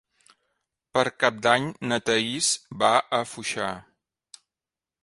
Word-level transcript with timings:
Per 0.97 1.03
Cap 1.23 1.37
d'Any 1.47 1.67
na 1.91 2.01
Thaís 2.09 2.51
va 2.85 2.91
a 3.21 3.21
Foixà. 3.35 3.71